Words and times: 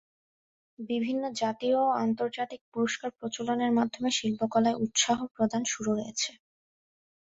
বিভিন্ন 0.79 1.23
জাতীয় 1.41 1.77
ও 1.81 1.97
আন্তর্জাতিক 2.01 2.61
পুরস্কার 2.73 3.09
প্রচলনের 3.19 3.71
মাধ্যমে 3.77 4.09
শিল্পকলায় 4.17 4.79
উৎসাহ 4.83 5.17
প্রদান 5.35 5.61
শুরু 5.73 5.91
হয়েছে। 5.97 6.31